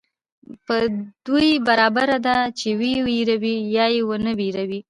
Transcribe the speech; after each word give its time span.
په 0.65 0.77
دوى 1.25 1.51
برابره 1.67 2.17
ده 2.25 2.35
چي 2.59 2.69
وئې 2.79 2.97
وېروې 3.07 3.55
يا 3.75 3.85
ئې 3.93 4.01
ونه 4.07 4.31
وېروې 4.39 4.79